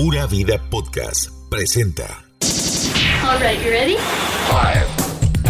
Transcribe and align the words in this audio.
Pura 0.00 0.28
Vida 0.28 0.62
Podcast 0.70 1.28
presenta. 1.50 2.22
All 3.28 3.40
right, 3.40 3.60
you 3.60 3.68
ready? 3.68 3.96
Five, 4.46 4.86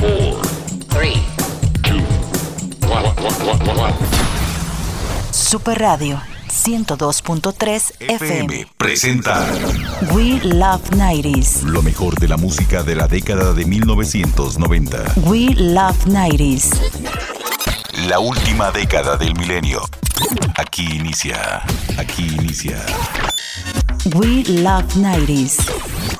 four, 0.01 0.43
three, 0.89 1.21
two, 1.83 2.01
one, 2.89 3.05
one, 3.05 3.47
one, 3.47 3.69
one, 3.69 3.79
one. 3.79 3.95
Super 5.33 5.79
Radio 5.79 6.19
102.3 6.49 7.93
FM. 7.99 8.67
presenta 8.79 9.47
We 10.15 10.41
Love 10.43 10.93
90s. 10.93 11.65
lo 11.65 11.83
mejor 11.83 12.19
de 12.19 12.29
la 12.29 12.39
música 12.39 12.83
de 12.83 12.95
la 12.95 13.07
década 13.07 13.53
de 13.53 13.67
1990. 13.67 15.13
We 15.27 15.55
Love 15.57 16.07
90s. 16.07 16.71
La 18.09 18.19
última 18.19 18.71
década 18.71 19.19
del 19.19 19.35
milenio. 19.35 19.83
Aquí 20.57 20.87
inicia. 20.97 21.63
Aquí 21.99 22.27
inicia. 22.41 22.83
We 24.07 24.45
Love 24.45 24.85
90s. 24.95 26.18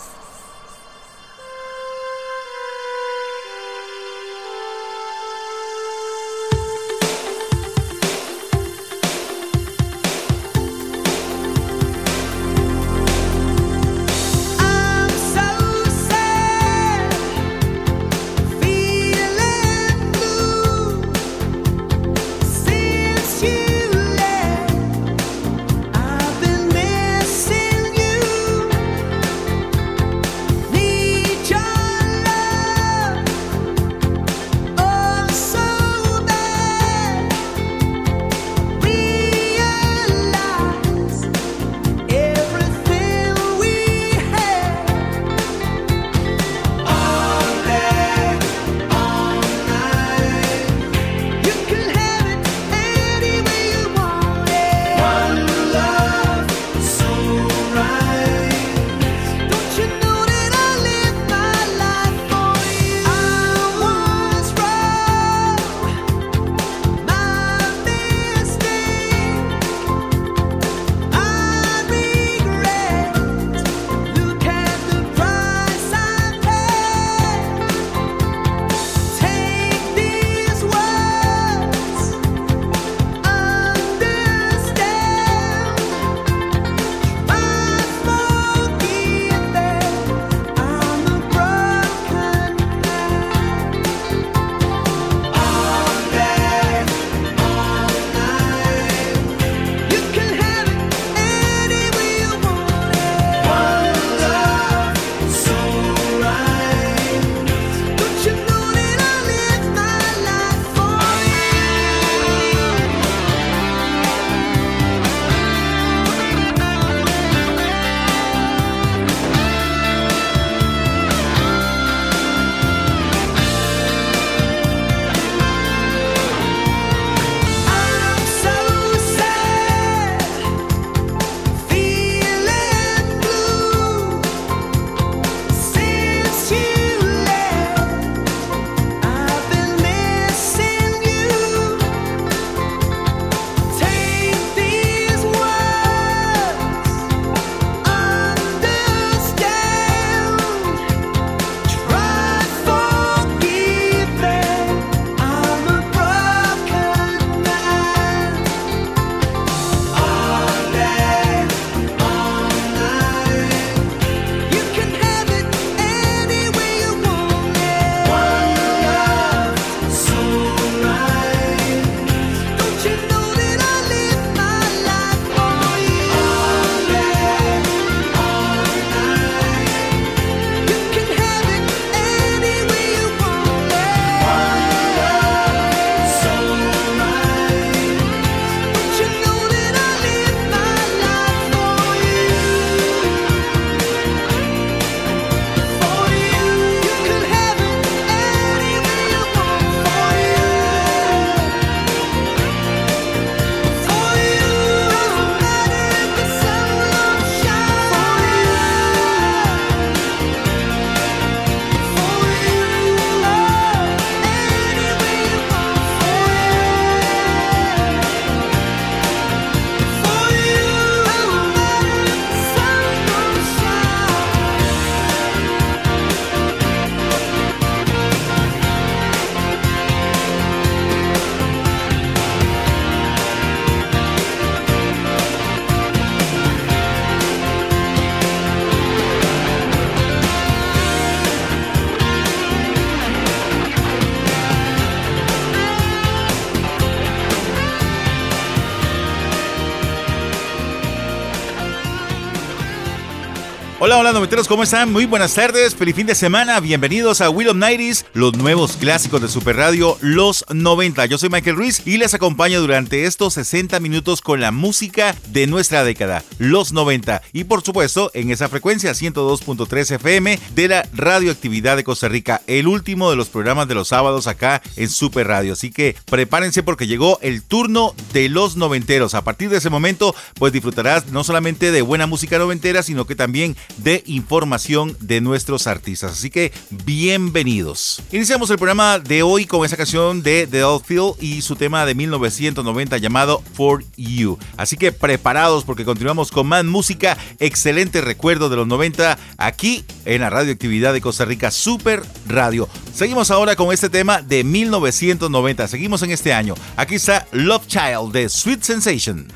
Noventeros, 254.19 254.49
¿cómo 254.49 254.65
están? 254.65 254.93
Muy 254.93 255.07
buenas 255.07 255.35
tardes, 255.35 255.77
feliz 255.77 255.95
fin 255.95 256.09
de 256.09 256.17
semana, 256.17 256.59
bienvenidos 256.59 257.21
a 257.21 257.31
Will 257.31 257.51
of 257.51 257.57
Nighties, 257.57 258.05
los 258.15 258.37
nuevos 258.37 258.77
clásicos 258.77 259.23
de 259.23 259.29
Super 259.29 259.55
Radio, 259.55 259.97
los 260.01 260.45
90. 260.53 261.07
Yo 261.07 261.19
soy 261.19 261.29
Michael 261.29 261.55
Ruiz 261.55 261.87
y 261.87 261.99
les 261.99 262.15
acompaño 262.15 262.61
durante 262.61 263.05
estos 263.05 263.35
60 263.35 263.79
minutos 263.79 264.21
con 264.21 264.41
la 264.41 264.51
música 264.51 265.15
de 265.29 265.47
nuestra 265.47 265.85
década, 265.85 266.25
los 266.39 266.73
90. 266.73 267.23
Y 267.33 267.45
por 267.45 267.63
supuesto, 267.63 268.11
en 268.13 268.33
esa 268.33 268.49
frecuencia 268.49 268.91
102.3 268.91 269.95
FM 269.95 270.41
de 270.53 270.67
la 270.67 270.89
Radioactividad 270.93 271.77
de 271.77 271.85
Costa 271.85 272.09
Rica, 272.09 272.43
el 272.49 272.67
último 272.67 273.11
de 273.11 273.17
los 273.17 273.29
programas 273.29 273.69
de 273.69 273.77
los 273.77 273.87
sábados 273.87 274.27
acá 274.27 274.63
en 274.75 274.89
Super 274.89 275.29
Radio. 275.29 275.53
Así 275.53 275.71
que 275.71 275.95
prepárense 276.11 276.65
porque 276.65 276.89
llegó 276.89 277.21
el 277.23 277.45
turno 277.45 277.95
de 278.13 278.29
los 278.29 278.57
noventeros. 278.57 279.15
A 279.15 279.23
partir 279.23 279.49
de 279.49 279.59
ese 279.59 279.71
momento, 279.71 280.13
pues 280.35 280.53
disfrutarás 280.53 281.07
no 281.13 281.23
solamente 281.23 281.71
de 281.71 281.83
buena 281.83 282.09
música 282.09 282.37
noventera, 282.39 282.83
sino 282.83 283.07
que 283.07 283.15
también 283.15 283.57
de 283.77 284.03
información 284.09 284.97
de 285.01 285.21
nuestros 285.21 285.67
artistas. 285.67 286.13
Así 286.13 286.31
que 286.31 286.53
bienvenidos. 286.85 288.03
Iniciamos 288.11 288.51
el 288.51 288.57
programa 288.57 288.99
de 288.99 289.23
hoy 289.23 289.47
con 289.47 289.65
esa 289.65 289.77
canción 289.77 290.23
de 290.23 290.47
The 290.47 290.63
Outfield 290.63 291.15
y 291.21 291.43
su 291.43 291.57
tema 291.57 291.87
de 291.87 291.95
1990 291.95 292.99
llamado 292.99 293.43
For 293.55 293.85
You. 293.97 294.39
Así 294.57 294.77
que 294.77 294.93
preparados 294.93 295.65
porque 295.65 295.85
continuamos 295.85 296.31
con 296.31 296.47
más 296.47 296.65
música, 296.65 297.17
excelente 297.39 298.01
recuerdo 298.01 298.49
de 298.49 298.57
los 298.57 298.67
90 298.67 299.19
aquí 299.37 299.85
en 300.05 300.21
la 300.21 300.31
radioactividad 300.31 300.93
de 300.93 301.01
Costa 301.01 301.25
Rica 301.25 301.51
Super 301.51 302.03
Radio. 302.27 302.69
Seguimos 302.95 303.31
ahora 303.31 303.57
con 303.57 303.73
este 303.73 303.89
tema 303.89 304.23
de 304.23 304.45
1990. 304.45 305.69
Seguimos 305.69 306.03
en 306.03 306.11
este 306.11 306.33
año. 306.33 306.55
Aquí 306.77 306.97
está 306.97 307.27
Love 307.33 307.67
Child 307.67 308.13
de 308.13 308.29
Sweet 308.29 308.63
Sensation. 308.63 309.29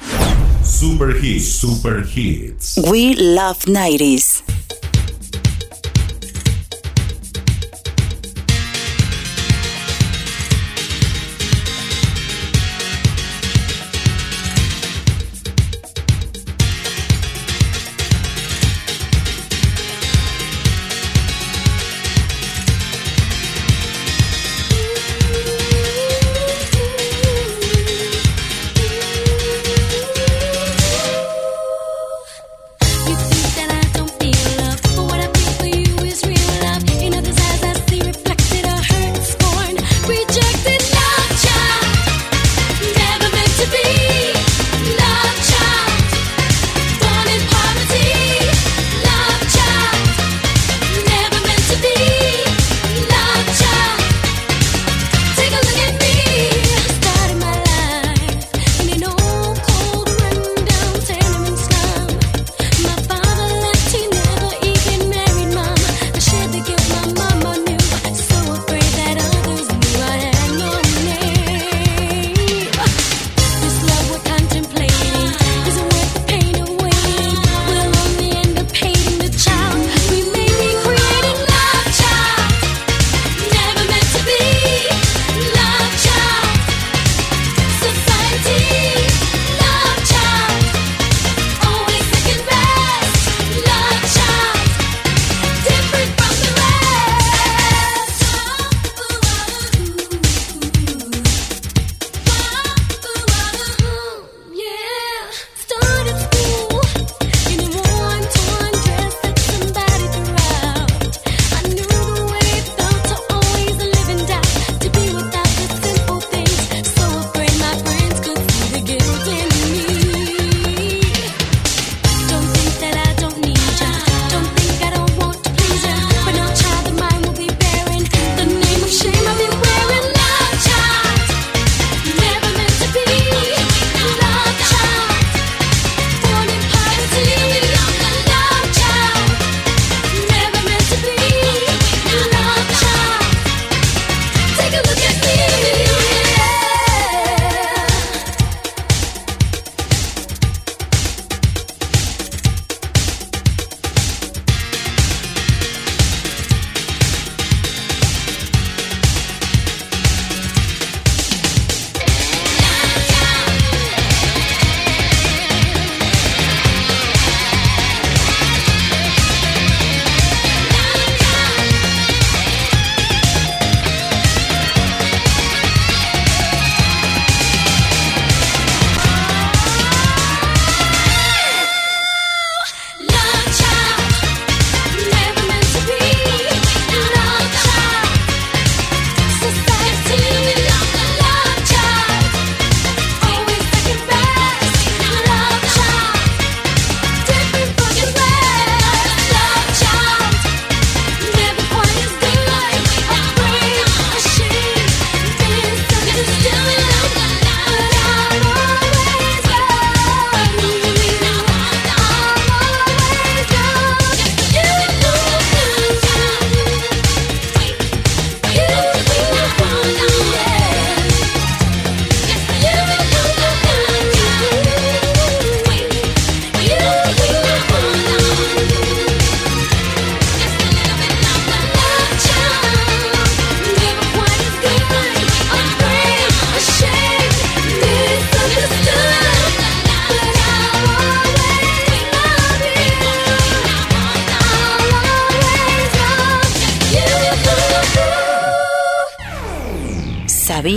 Super 0.65 1.13
Hits, 1.13 1.47
Super 1.47 2.03
Hits. 2.03 2.79
We 2.91 3.15
Love 3.17 3.61
90s. 3.67 4.43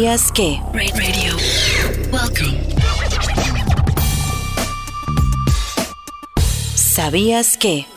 ¿Sabías 0.05 0.31
que? 0.31 0.61
Radio. 0.71 1.35
Welcome. 2.11 2.61
¿Sabías 6.75 7.57
que? 7.57 7.87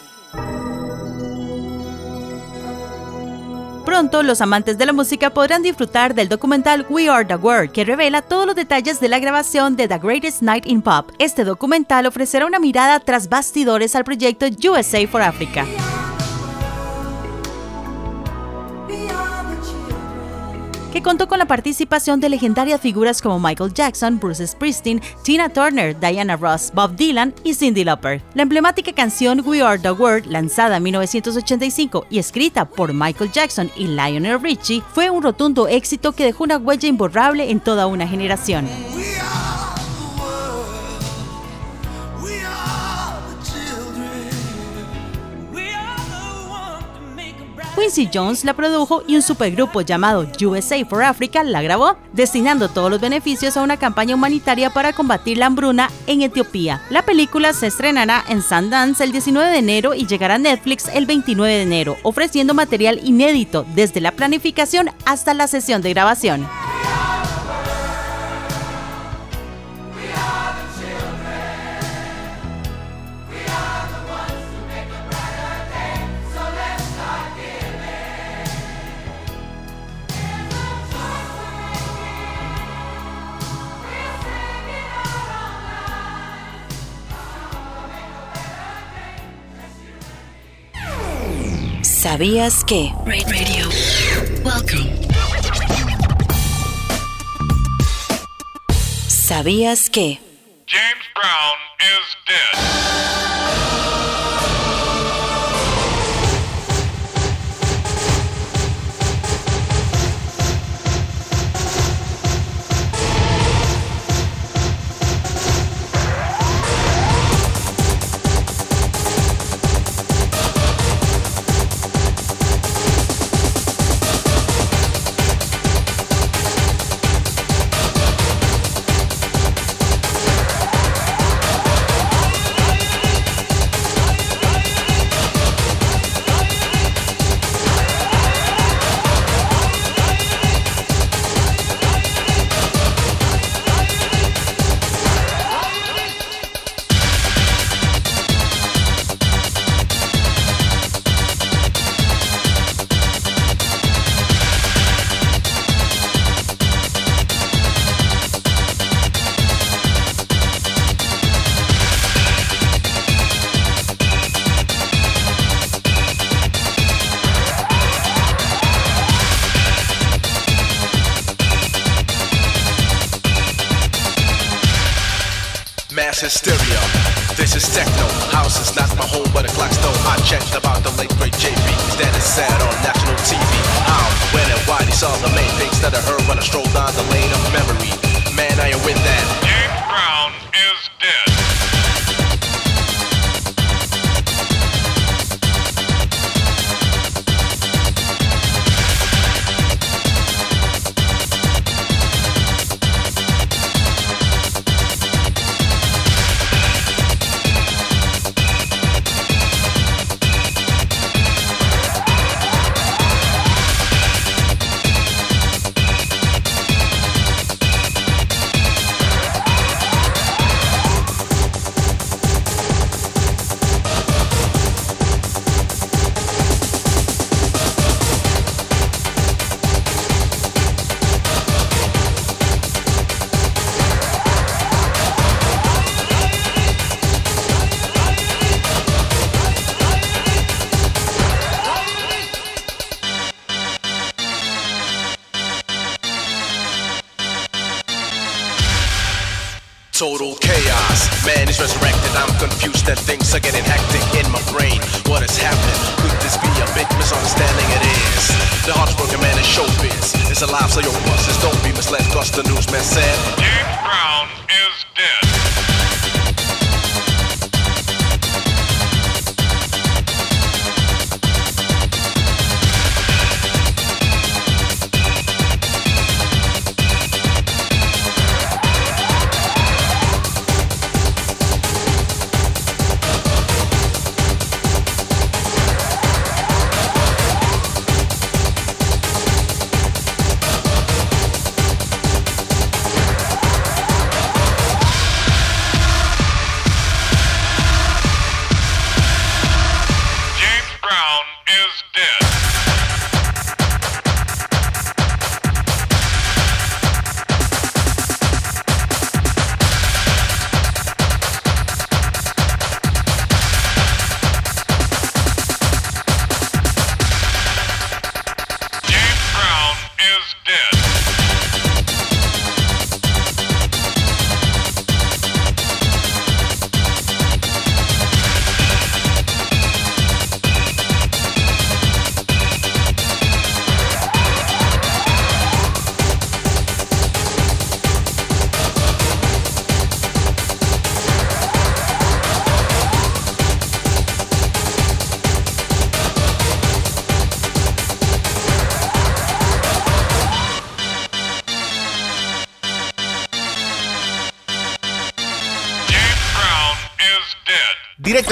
Pronto, 3.85 4.23
los 4.23 4.41
amantes 4.41 4.79
de 4.79 4.87
la 4.87 4.95
música 4.95 5.29
podrán 5.29 5.63
disfrutar 5.63 6.15
del 6.15 6.31
documental 6.31 6.87
We 6.89 7.11
Are 7.11 7.27
the 7.27 7.37
World, 7.37 7.73
que 7.73 7.85
revela 7.85 8.23
todos 8.23 8.47
los 8.47 8.57
detalles 8.57 9.01
de 9.01 9.11
la 9.11 9.19
grabación 9.19 9.77
de 9.77 9.87
The 9.87 9.99
Greatest 9.99 10.41
Night 10.41 10.65
in 10.67 10.81
Pop. 10.81 11.11
Este 11.19 11.45
documental 11.45 12.07
ofrecerá 12.07 12.47
una 12.47 12.59
mirada 12.59 13.01
tras 13.01 13.29
bastidores 13.29 13.95
al 13.95 14.05
proyecto 14.05 14.47
USA 14.47 15.07
for 15.07 15.21
Africa. 15.21 15.67
Contó 21.01 21.29
con 21.29 21.39
la 21.39 21.47
participación 21.47 22.21
de 22.21 22.29
legendarias 22.29 22.81
figuras 22.81 23.23
como 23.23 23.39
Michael 23.39 23.75
Jackson, 23.75 24.19
Bruce 24.19 24.47
Springsteen, 24.47 25.01
Tina 25.23 25.49
Turner, 25.49 25.99
Diana 25.99 26.37
Ross, 26.37 26.71
Bob 26.75 26.97
Dylan 26.97 27.35
y 27.45 27.55
Cyndi 27.55 27.85
Lauper. 27.85 28.23
La 28.35 28.43
emblemática 28.43 28.93
canción 28.93 29.43
We 29.45 29.63
Are 29.63 29.79
the 29.79 29.91
World, 29.91 30.27
lanzada 30.27 30.77
en 30.79 30.83
1985 30.85 32.07
y 32.11 32.19
escrita 32.19 32.65
por 32.65 32.93
Michael 32.93 33.33
Jackson 33.33 33.71
y 33.77 33.87
Lionel 33.87 34.41
Richie, 34.41 34.83
fue 34.93 35.11
un 35.11 35.23
rotundo 35.23 35.69
éxito 35.69 36.13
que 36.13 36.25
dejó 36.25 36.45
una 36.45 36.59
huella 36.59 36.89
imborrable 36.89 37.51
en 37.51 37.61
toda 37.61 37.87
una 37.87 38.07
generación. 38.07 38.67
Quincy 47.79 48.11
Jones 48.13 48.45
la 48.45 48.55
produjo 48.55 49.05
y 49.07 49.15
un 49.15 49.23
supergrupo 49.23 49.83
llamado 49.83 50.27
USA 50.45 50.85
for 50.85 51.05
Africa 51.05 51.45
la 51.45 51.63
grabó, 51.63 51.97
destinando 52.13 52.69
todos 52.69 52.91
los 52.91 53.01
beneficios 53.01 53.57
a 53.57 53.63
una 53.63 53.77
campaña 53.77 54.17
humanitaria 54.17 54.71
para 54.71 54.93
combatir 54.93 55.39
la 55.39 55.47
hambruna 55.47 55.89
en 56.09 56.23
Etiopía. 56.23 56.83
La 56.91 57.03
película 57.03 57.53
se 57.53 57.69
estrenará 57.69 58.25
en 58.29 58.43
Sundance 58.43 59.05
el 59.05 59.13
19 59.13 59.53
de 59.53 59.59
enero 59.59 59.95
y 59.95 60.07
llegará 60.07 60.35
a 60.35 60.39
Netflix 60.39 60.89
el 60.93 61.07
29 61.07 61.55
de 61.55 61.63
enero, 61.63 61.97
ofreciendo 62.03 62.53
material 62.53 63.01
inédito 63.05 63.65
desde 63.77 64.01
la 64.01 64.11
planificación 64.11 64.91
hasta 65.05 65.33
la 65.33 65.47
sesión 65.47 65.81
de 65.81 65.91
grabación. 65.91 66.49
¿Sabías 92.01 92.63
que? 92.65 92.93
Radio. 93.05 93.69
Welcome. 94.45 94.89
¿Sabías 99.09 99.91
que? 99.91 100.21
James 100.69 101.07
Brown 101.17 101.59
is 101.81 102.17
dead. 102.29 102.68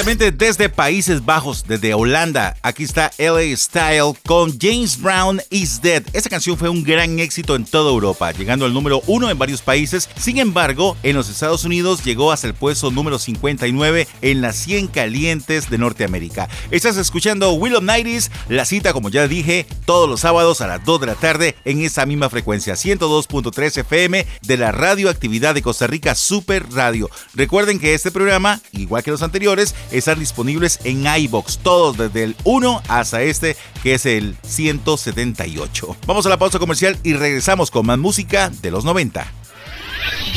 Desde 0.07 0.69
Países 0.69 1.25
Bajos, 1.25 1.65
desde 1.67 1.93
Holanda, 1.93 2.57
aquí 2.63 2.85
está 2.85 3.11
LA 3.19 3.57
Style 3.57 4.15
con 4.25 4.57
James 4.57 5.03
Brown 5.03 5.43
is 5.51 5.83
Dead. 5.83 6.01
Esta 6.13 6.31
canción 6.31 6.57
fue 6.57 6.69
un 6.69 6.85
gran 6.85 7.19
éxito 7.19 7.57
en 7.57 7.65
toda 7.65 7.91
Europa, 7.91 8.31
llegando 8.31 8.67
al 8.67 8.73
número 8.73 9.03
uno 9.09 9.29
en 9.29 9.37
varios 9.37 9.63
países. 9.63 10.09
Sin 10.17 10.39
embargo, 10.39 10.97
en 11.03 11.17
los 11.17 11.29
Estados 11.29 11.65
Unidos 11.65 12.05
llegó 12.05 12.31
hasta 12.31 12.47
el 12.47 12.55
puesto 12.55 12.93
número 12.93 13.19
59 13.19 14.07
en 14.23 14.41
las 14.43 14.55
100 14.55 14.87
calientes 14.87 15.71
de 15.71 15.79
Norteamérica. 15.79 16.49
Estás 16.71 16.97
escuchando 16.99 17.55
Will 17.55 17.75
of 17.75 17.83
Nighties, 17.83 18.31
la 18.49 18.65
cita, 18.65 18.93
como 18.93 19.09
ya 19.09 19.27
dije, 19.27 19.67
todos 19.87 20.09
los 20.09 20.21
sábados 20.21 20.61
a 20.61 20.69
las 20.69 20.85
2 20.85 21.01
de 21.01 21.07
la 21.09 21.17
tarde 21.17 21.57
en 21.65 21.83
esa 21.83 22.07
misma 22.07 22.31
frecuencia, 22.31 22.75
102.3 22.75 23.79
FM 23.79 24.25
de 24.43 24.57
la 24.57 24.71
radioactividad 24.71 25.53
de 25.53 25.63
Costa 25.63 25.89
Rica 25.89 26.15
Super 26.15 26.65
Radio. 26.71 27.11
Recuerden 27.35 27.81
que 27.81 27.95
este 27.95 28.13
programa, 28.13 28.61
igual 28.71 29.03
que 29.03 29.11
los 29.11 29.23
anteriores, 29.23 29.75
están 29.99 30.19
disponibles 30.19 30.79
en 30.85 31.07
iBox, 31.07 31.59
todos 31.59 31.97
desde 31.97 32.25
el 32.25 32.37
1 32.45 32.83
hasta 32.89 33.23
este 33.23 33.57
que 33.83 33.95
es 33.95 34.07
el 34.07 34.37
178. 34.43 35.97
Vamos 36.07 36.27
a 36.27 36.29
la 36.29 36.39
pausa 36.39 36.59
comercial 36.59 36.99
y 37.03 37.15
regresamos 37.15 37.71
con 37.71 37.87
más 37.87 37.99
música 37.99 38.51
de 38.63 38.71
los 38.71 38.85
90. 38.85 39.27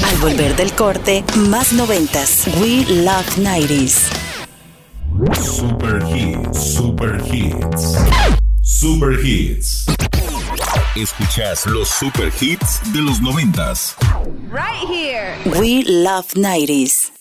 Al 0.04 0.18
volver 0.18 0.56
del 0.56 0.72
corte, 0.74 1.24
más 1.36 1.74
noventas. 1.74 2.48
We 2.60 2.86
Love 3.04 3.38
90s. 3.38 4.10
Super 5.44 6.02
Hits, 6.16 6.74
Super 6.74 7.22
Hits. 7.32 7.98
Super 8.62 9.20
Hits. 9.24 9.86
Escuchas 10.96 11.66
los 11.66 11.90
super 11.90 12.32
hits 12.40 12.82
de 12.94 13.02
los 13.02 13.22
noventas. 13.22 13.96
We 15.46 15.84
Love 15.86 16.34
90s. 16.34 17.19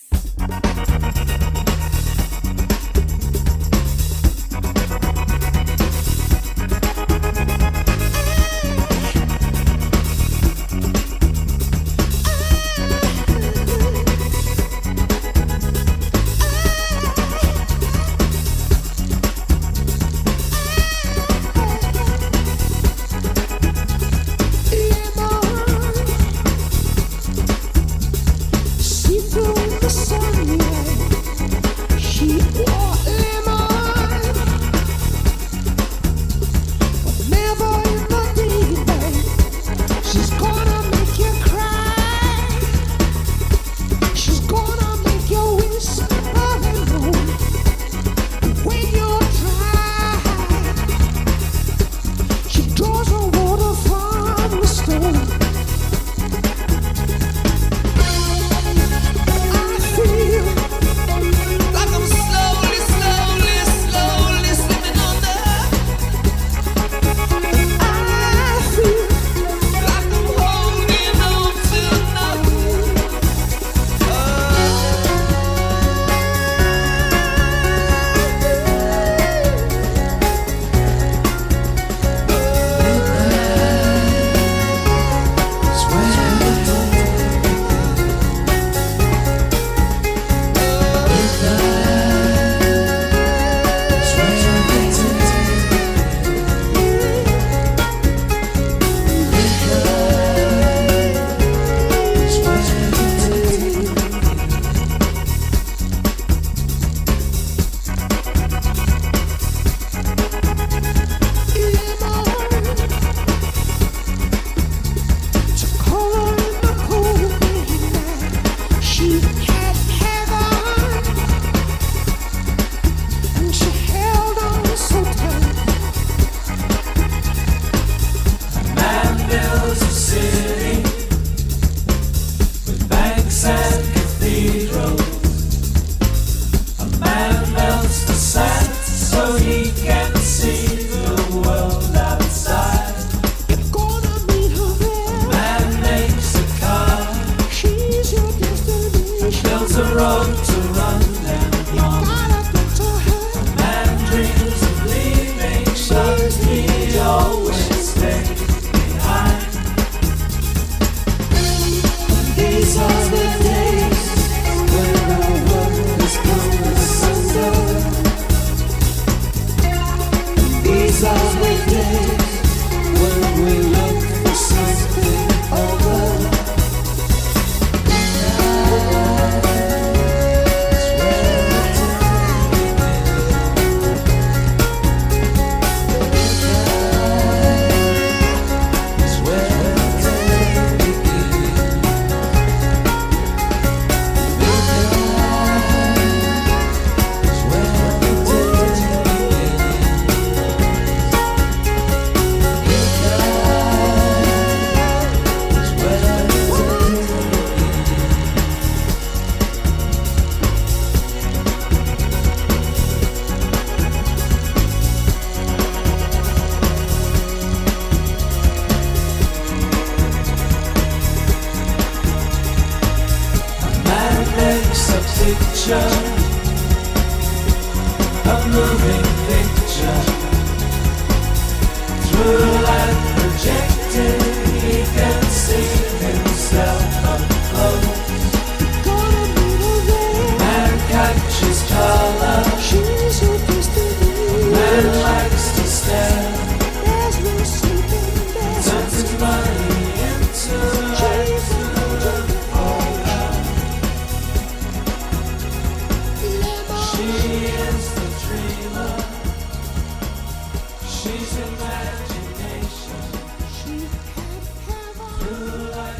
always 171.05 171.48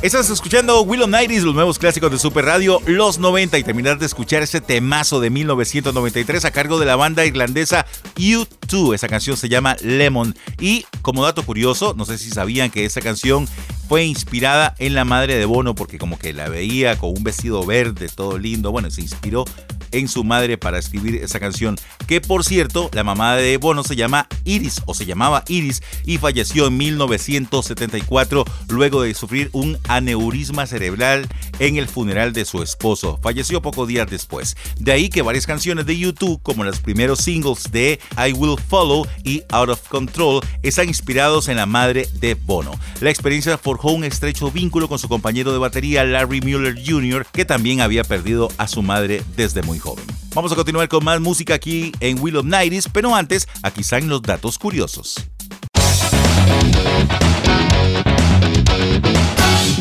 Estás 0.09 0.31
escuchando 0.31 0.81
Willow 0.81 1.07
Nighties, 1.07 1.43
los 1.43 1.55
nuevos 1.55 1.79
clásicos 1.79 2.11
de 2.11 2.19
Super 2.19 2.47
Radio, 2.47 2.81
los 2.87 3.19
90 3.19 3.59
y 3.59 3.63
terminar 3.63 3.99
de 3.99 4.07
escuchar 4.07 4.43
ese 4.43 4.63
temazo 4.63 5.21
de 5.21 5.29
1993 5.29 6.47
a 6.47 6.51
cargo 6.51 6.79
de 6.79 6.87
la 6.87 6.97
banda 6.97 7.27
irlandesa 7.27 7.85
U2. 8.17 8.95
Esa 8.95 9.07
canción 9.07 9.37
se 9.37 9.51
llama 9.51 9.77
Lemon 9.83 10.35
y 10.59 10.87
como 11.03 11.25
dato 11.25 11.45
curioso, 11.45 11.93
no 11.95 12.07
sé 12.07 12.17
si 12.17 12.31
sabían 12.31 12.71
que 12.71 12.87
esa 12.87 13.03
canción 13.03 13.47
fue 13.87 14.07
inspirada 14.07 14.75
en 14.79 14.95
la 14.95 15.05
madre 15.05 15.37
de 15.37 15.45
Bono 15.45 15.75
porque 15.75 15.99
como 15.99 16.19
que 16.19 16.33
la 16.33 16.49
veía 16.49 16.99
con 16.99 17.11
un 17.11 17.23
vestido 17.23 17.67
verde, 17.67 18.09
todo 18.09 18.39
lindo. 18.39 18.73
Bueno, 18.73 18.91
se 18.91 19.03
inspiró 19.03 19.45
en 19.93 20.09
su 20.09 20.25
madre 20.25 20.59
para 20.59 20.79
escribir 20.79 21.17
esa 21.17 21.41
canción. 21.41 21.77
Que 22.07 22.21
por 22.21 22.45
cierto, 22.45 22.91
la 22.93 23.05
mamá 23.05 23.37
de 23.37 23.57
Bono 23.57 23.83
se 23.83 23.97
llama 23.97 24.29
Iris 24.45 24.83
o 24.87 24.95
se 24.95 25.07
llamaba 25.07 25.45
Iris 25.49 25.83
y 26.05 26.19
falleció 26.19 26.67
en 26.67 26.77
1974 26.77 28.45
luego 28.69 29.03
de 29.03 29.15
sufrir 29.15 29.51
un 29.53 29.79
aneurisma 29.89 30.67
cerebral 30.67 31.29
en 31.59 31.77
el 31.77 31.89
funeral 31.89 32.33
de 32.33 32.45
su 32.45 32.63
esposo. 32.63 33.19
Falleció 33.23 33.63
pocos 33.63 33.89
días 33.89 34.09
después. 34.09 34.57
De 34.79 34.93
ahí 34.93 35.09
que 35.09 35.23
varias 35.23 35.47
canciones 35.47 35.87
de 35.87 35.99
YouTube, 35.99 36.41
como 36.43 36.65
los 36.65 36.81
primeros 36.81 37.21
singles 37.21 37.65
de 37.71 38.01
I 38.17 38.33
Will 38.33 38.59
Follow 38.59 39.07
y 39.25 39.43
Out 39.51 39.71
of 39.71 39.89
Control, 39.89 40.41
están 40.63 40.89
inspirados 40.89 41.49
en 41.49 41.57
la 41.57 41.67
madre 41.67 42.09
de 42.15 42.35
Bono. 42.35 42.79
La 43.01 43.11
experiencia 43.11 43.59
forjó 43.59 43.93
un 43.93 44.05
estrecho 44.05 44.51
vínculo 44.51 44.89
con 44.89 44.99
su 44.99 45.09
compañero 45.09 45.53
de 45.53 45.59
batería 45.59 46.05
Larry 46.05 46.41
Mueller 46.41 46.77
Jr., 46.85 47.27
que 47.33 47.45
también 47.45 47.81
había 47.81 48.05
perdido 48.05 48.51
a 48.59 48.69
su 48.69 48.83
madre 48.83 49.23
desde 49.37 49.63
muy 49.63 49.78
joven. 49.79 50.05
Vamos 50.35 50.53
a 50.53 50.55
continuar 50.55 50.89
con 50.89 51.05
más 51.05 51.21
música 51.21 51.55
aquí 51.55 51.93
en 52.01 52.21
Will 52.21 52.37
of 52.37 52.45
Nighties, 52.45 52.89
pero 52.93 53.15
antes, 53.15 53.49
aquí 53.63 53.81
están 53.81 54.09
los 54.09 54.23
datos 54.23 54.59
curiosos. 54.59 55.17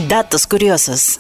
Datos 0.07 0.47
curiosos. 0.47 1.19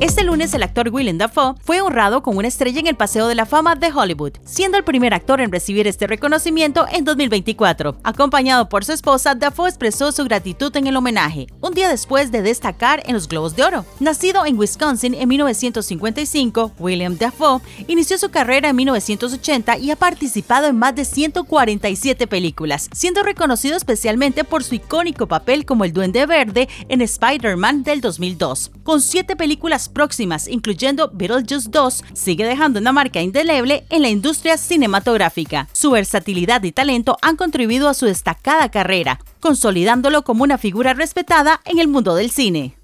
Este 0.00 0.24
lunes 0.24 0.54
el 0.54 0.62
actor 0.62 0.88
Willem 0.88 1.18
Dafoe 1.18 1.56
fue 1.62 1.82
honrado 1.82 2.22
con 2.22 2.38
una 2.38 2.48
estrella 2.48 2.80
en 2.80 2.86
el 2.86 2.96
Paseo 2.96 3.26
de 3.26 3.34
la 3.34 3.44
Fama 3.44 3.74
de 3.74 3.92
Hollywood, 3.92 4.32
siendo 4.46 4.78
el 4.78 4.84
primer 4.84 5.12
actor 5.12 5.42
en 5.42 5.52
recibir 5.52 5.86
este 5.86 6.06
reconocimiento 6.06 6.86
en 6.90 7.04
2024. 7.04 7.98
Acompañado 8.02 8.70
por 8.70 8.82
su 8.82 8.92
esposa, 8.92 9.34
Dafoe 9.34 9.68
expresó 9.68 10.10
su 10.10 10.24
gratitud 10.24 10.74
en 10.74 10.86
el 10.86 10.96
homenaje, 10.96 11.48
un 11.60 11.74
día 11.74 11.90
después 11.90 12.32
de 12.32 12.40
destacar 12.40 13.02
en 13.04 13.12
los 13.12 13.28
Globos 13.28 13.54
de 13.56 13.62
Oro. 13.62 13.84
Nacido 13.98 14.46
en 14.46 14.58
Wisconsin 14.58 15.12
en 15.12 15.28
1955, 15.28 16.72
William 16.78 17.18
Dafoe 17.18 17.60
inició 17.86 18.16
su 18.16 18.30
carrera 18.30 18.70
en 18.70 18.76
1980 18.76 19.76
y 19.76 19.90
ha 19.90 19.96
participado 19.96 20.66
en 20.68 20.78
más 20.78 20.94
de 20.94 21.04
147 21.04 22.26
películas, 22.26 22.88
siendo 22.94 23.22
reconocido 23.22 23.76
especialmente 23.76 24.44
por 24.44 24.64
su 24.64 24.76
icónico 24.76 25.26
papel 25.26 25.66
como 25.66 25.84
el 25.84 25.92
Duende 25.92 26.24
Verde 26.24 26.70
en 26.88 27.02
Spider-Man 27.02 27.82
del 27.82 28.00
2002. 28.00 28.70
Con 28.82 29.02
siete 29.02 29.36
películas 29.36 29.89
próximas, 29.90 30.48
incluyendo 30.48 31.10
Beetlejuice 31.12 31.68
2, 31.70 32.04
sigue 32.14 32.44
dejando 32.44 32.80
una 32.80 32.92
marca 32.92 33.20
indeleble 33.20 33.84
en 33.90 34.02
la 34.02 34.08
industria 34.08 34.56
cinematográfica. 34.56 35.68
Su 35.72 35.90
versatilidad 35.90 36.62
y 36.62 36.72
talento 36.72 37.18
han 37.22 37.36
contribuido 37.36 37.88
a 37.88 37.94
su 37.94 38.06
destacada 38.06 38.70
carrera, 38.70 39.20
consolidándolo 39.40 40.22
como 40.22 40.44
una 40.44 40.58
figura 40.58 40.94
respetada 40.94 41.60
en 41.64 41.78
el 41.78 41.88
mundo 41.88 42.14
del 42.14 42.30
cine. 42.30 42.74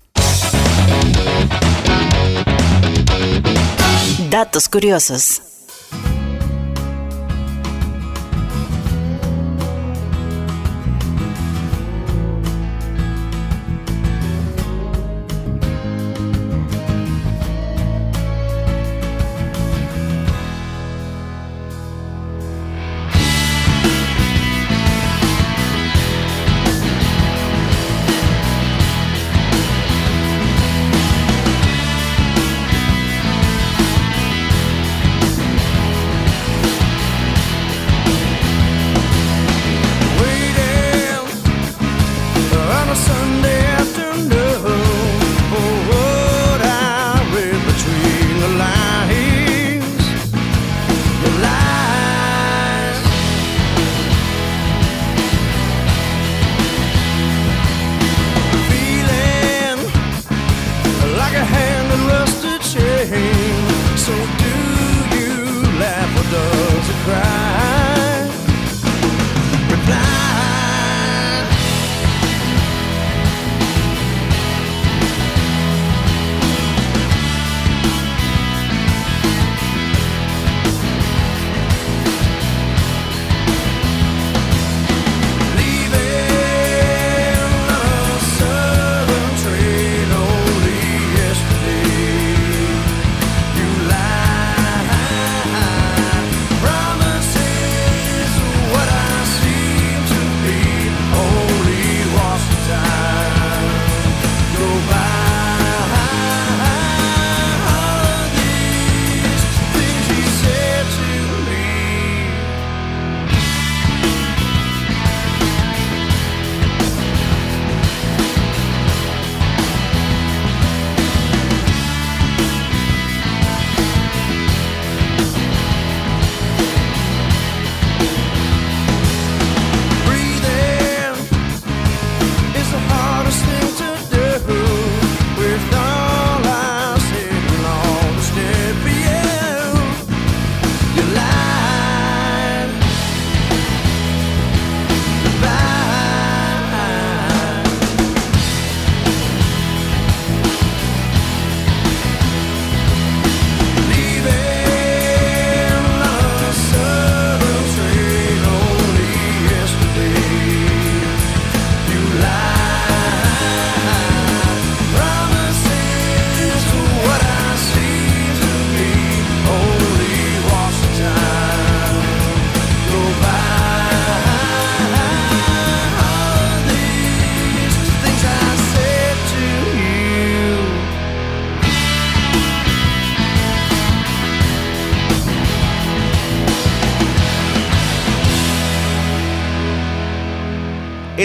Datos 4.30 4.68
curiosos. 4.68 5.40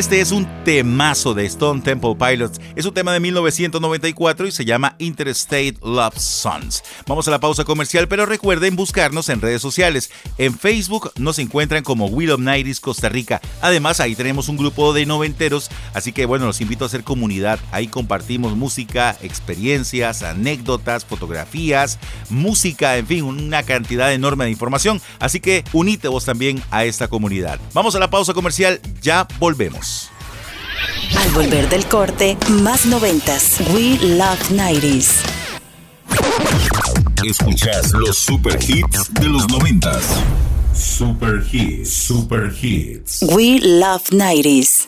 Este 0.02 0.20
es 0.20 0.32
un 0.32 0.48
temazo 0.64 1.34
de 1.34 1.46
Stone 1.46 1.82
Temple 1.82 2.16
Pilots. 2.16 2.60
Es 2.76 2.86
un 2.86 2.94
tema 2.94 3.14
de 3.14 3.20
1994 3.20 4.48
y 4.48 4.52
se 4.52 4.66
llama 4.66 4.96
Interstate 5.00 5.76
Love 5.82 6.18
Songs. 6.18 6.84
Vamos 7.08 7.28
a 7.28 7.32
la 7.32 7.40
pausa 7.40 7.64
comercial, 7.64 8.08
pero 8.08 8.26
recuerden 8.26 8.76
buscarnos 8.76 9.30
en 9.30 9.42
redes 9.42 9.62
sociales. 9.62 10.12
En 10.38 10.58
Facebook 10.58 11.12
nos 11.18 11.40
encuentran 11.40 11.84
como 11.84 12.06
Will 12.08 12.32
of 12.32 12.40
Nighties 12.40 12.80
Costa 12.80 13.10
Rica. 13.10 13.42
Además, 13.62 14.00
ahí 14.00 14.16
tenemos 14.16 14.50
un 14.50 14.58
grupo 14.58 14.94
de 14.94 15.06
noventeros, 15.06 15.70
así 15.94 16.12
que 16.12 16.26
bueno, 16.26 16.46
los 16.46 16.62
invito 16.62 16.86
a 16.86 16.88
hacer 16.88 17.04
comunidad. 17.04 17.60
Ahí 17.72 17.88
compartimos 17.88 18.56
música, 18.56 19.18
experiencias, 19.22 20.22
anécdotas, 20.22 21.06
fotografías, 21.06 21.98
música, 22.30 22.98
en 22.98 23.08
fin, 23.08 23.24
una 23.24 23.64
cantidad 23.64 24.14
enorme 24.14 24.46
de 24.46 24.52
información. 24.52 25.02
Así 25.20 25.40
que 25.40 25.64
unite 25.74 26.08
vos 26.08 26.26
también 26.26 26.62
a 26.70 26.86
esta 26.86 27.08
comunidad. 27.08 27.60
Vamos 27.74 27.96
a 27.96 28.00
la 28.00 28.10
pausa 28.10 28.34
comercial, 28.34 28.80
ya 29.02 29.28
volvemos. 29.40 30.12
Al 31.18 31.30
volver 31.32 31.70
del 31.70 31.86
corte, 31.86 32.38
más 32.50 32.86
noventas. 32.86 33.60
We 33.74 33.98
Love 34.02 34.52
90s. 34.52 35.22
Escuchas 37.24 37.92
los 37.94 38.18
super 38.18 38.58
hits 38.62 39.14
de 39.14 39.28
los 39.28 39.48
noventas. 39.50 40.04
Super 40.74 41.44
hits, 41.52 41.92
super 41.92 42.52
hits. 42.62 43.22
We 43.22 43.60
Love 43.62 44.10
90s. 44.12 44.88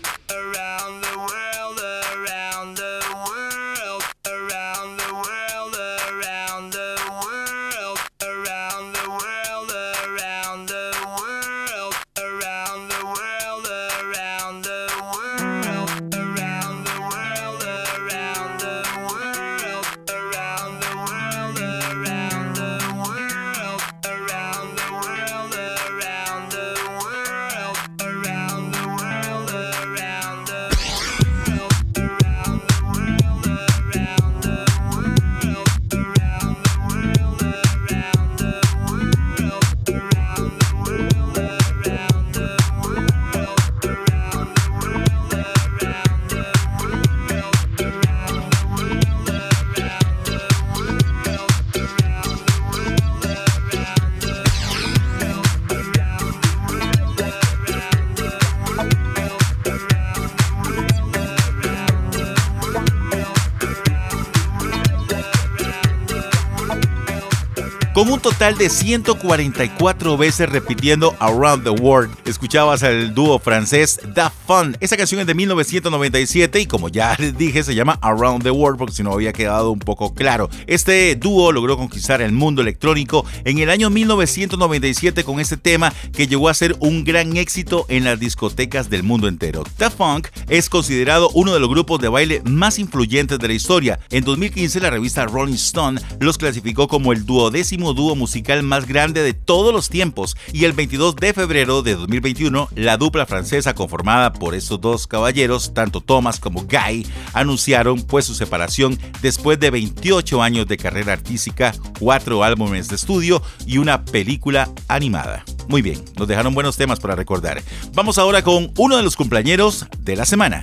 total 68.21 68.55
de 68.55 68.69
144 68.69 70.15
veces 70.15 70.47
repitiendo 70.47 71.15
Around 71.19 71.63
the 71.63 71.69
World. 71.71 72.15
Escuchabas 72.25 72.83
al 72.83 73.15
dúo 73.15 73.39
francés 73.39 73.99
Da 74.13 74.29
Fun. 74.29 74.77
Esa 74.79 74.95
canción 74.95 75.21
es 75.21 75.27
de 75.27 75.33
1997 75.33 76.59
y 76.59 76.65
como 76.67 76.89
ya 76.89 77.15
les 77.19 77.35
dije 77.35 77.63
se 77.63 77.73
llama 77.73 77.97
Around 78.01 78.43
the 78.43 78.51
World 78.51 78.77
porque 78.77 78.93
si 78.93 79.01
no 79.01 79.11
había 79.11 79.33
quedado 79.33 79.71
un 79.71 79.79
poco 79.79 80.13
claro. 80.13 80.49
Este 80.67 81.15
dúo 81.15 81.51
logró 81.51 81.77
conquistar 81.77 82.21
el 82.21 82.31
mundo 82.31 82.61
electrónico 82.61 83.25
en 83.43 83.57
el 83.57 83.71
año 83.71 83.89
1997 83.89 85.23
con 85.23 85.39
este 85.39 85.57
tema 85.57 85.91
que 86.13 86.27
llegó 86.27 86.47
a 86.47 86.53
ser 86.53 86.75
un 86.79 87.03
gran 87.03 87.37
éxito 87.37 87.87
en 87.89 88.03
las 88.03 88.19
discotecas 88.19 88.89
del 88.91 89.01
mundo 89.01 89.27
entero. 89.27 89.63
Da 89.79 89.89
Funk 89.89 90.27
es 90.47 90.69
considerado 90.69 91.29
uno 91.33 91.53
de 91.53 91.59
los 91.59 91.69
grupos 91.69 91.99
de 91.99 92.09
baile 92.09 92.41
más 92.45 92.77
influyentes 92.77 93.39
de 93.39 93.47
la 93.47 93.53
historia. 93.53 93.99
En 94.11 94.23
2015 94.23 94.79
la 94.79 94.91
revista 94.91 95.25
Rolling 95.25 95.53
Stone 95.55 95.99
los 96.19 96.37
clasificó 96.37 96.87
como 96.87 97.13
el 97.13 97.25
duodécimo 97.25 97.93
dúo 97.93 98.10
musical 98.15 98.63
más 98.63 98.87
grande 98.87 99.23
de 99.23 99.33
todos 99.33 99.73
los 99.73 99.89
tiempos 99.89 100.35
y 100.53 100.65
el 100.65 100.73
22 100.73 101.15
de 101.15 101.33
febrero 101.33 101.81
de 101.81 101.95
2021 101.95 102.69
la 102.75 102.97
dupla 102.97 103.25
francesa 103.25 103.73
conformada 103.73 104.33
por 104.33 104.55
estos 104.55 104.79
dos 104.81 105.07
caballeros, 105.07 105.73
tanto 105.73 106.01
Thomas 106.01 106.39
como 106.39 106.63
Guy, 106.63 107.05
anunciaron 107.33 108.01
pues 108.01 108.25
su 108.25 108.35
separación 108.35 108.97
después 109.21 109.59
de 109.59 109.71
28 109.71 110.41
años 110.41 110.67
de 110.67 110.77
carrera 110.77 111.13
artística, 111.13 111.73
cuatro 111.99 112.43
álbumes 112.43 112.87
de 112.87 112.95
estudio 112.95 113.41
y 113.65 113.77
una 113.77 114.05
película 114.05 114.69
animada. 114.87 115.43
Muy 115.67 115.81
bien, 115.81 116.03
nos 116.17 116.27
dejaron 116.27 116.53
buenos 116.53 116.77
temas 116.77 116.99
para 116.99 117.15
recordar. 117.15 117.61
Vamos 117.93 118.17
ahora 118.17 118.41
con 118.41 118.71
uno 118.77 118.97
de 118.97 119.03
los 119.03 119.15
cumpleañeros 119.15 119.85
de 119.99 120.15
la 120.15 120.25
semana. 120.25 120.61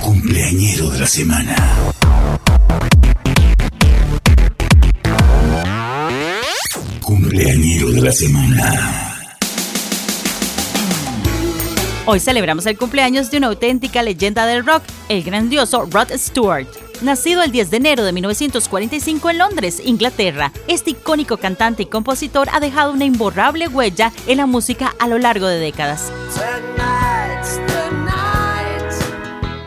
Cumpleañero 0.00 0.90
de 0.90 1.00
la 1.00 1.06
semana. 1.06 1.56
Cumpleañero 7.30 7.92
de 7.92 8.00
la 8.00 8.10
semana. 8.10 9.16
Hoy 12.04 12.18
celebramos 12.18 12.66
el 12.66 12.76
cumpleaños 12.76 13.30
de 13.30 13.38
una 13.38 13.46
auténtica 13.46 14.02
leyenda 14.02 14.46
del 14.46 14.66
rock, 14.66 14.82
el 15.08 15.22
grandioso 15.22 15.86
Rod 15.88 16.08
Stewart. 16.16 16.66
Nacido 17.02 17.44
el 17.44 17.52
10 17.52 17.70
de 17.70 17.76
enero 17.76 18.02
de 18.02 18.12
1945 18.12 19.30
en 19.30 19.38
Londres, 19.38 19.80
Inglaterra, 19.84 20.50
este 20.66 20.90
icónico 20.90 21.36
cantante 21.36 21.84
y 21.84 21.86
compositor 21.86 22.48
ha 22.52 22.58
dejado 22.58 22.92
una 22.92 23.04
imborrable 23.04 23.68
huella 23.68 24.12
en 24.26 24.38
la 24.38 24.46
música 24.46 24.96
a 24.98 25.06
lo 25.06 25.18
largo 25.18 25.46
de 25.46 25.60
décadas. 25.60 26.10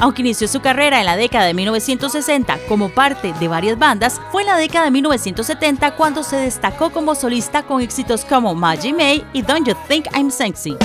Aunque 0.03 0.21
inició 0.21 0.49
su 0.49 0.59
carrera 0.59 0.99
en 0.99 1.05
la 1.05 1.15
década 1.15 1.45
de 1.45 1.53
1960 1.53 2.57
como 2.67 2.89
parte 2.89 3.31
de 3.39 3.47
varias 3.47 3.79
bandas, 3.79 4.19
fue 4.33 4.41
en 4.41 4.49
la 4.49 4.57
década 4.57 4.83
de 4.83 4.91
1970 4.91 5.95
cuando 5.95 6.23
se 6.23 6.35
destacó 6.35 6.89
como 6.89 7.15
solista 7.15 7.63
con 7.63 7.79
éxitos 7.81 8.25
como 8.25 8.53
Maggie 8.53 8.91
May 8.91 9.25
y 9.31 9.41
Don't 9.41 9.65
You 9.65 9.75
Think 9.87 10.07
I'm 10.13 10.29
Sexy. 10.29 10.75